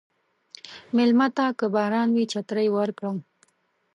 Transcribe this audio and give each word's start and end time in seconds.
مېلمه 0.95 1.27
ته 1.35 1.45
که 1.57 1.65
باران 1.73 2.09
وي، 2.15 2.25
چترې 2.31 2.67
ورکړه. 2.77 3.11